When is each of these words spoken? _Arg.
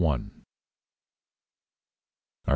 _Arg. 2.43 2.49